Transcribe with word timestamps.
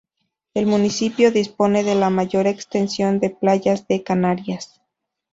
El 0.55 0.65
municipio 0.65 1.29
dispone 1.31 1.83
de 1.83 1.93
la 1.93 2.09
mayor 2.09 2.47
extensión 2.47 3.19
de 3.19 3.29
playas 3.29 3.87
de 3.87 4.01
Canarias. 4.01 4.81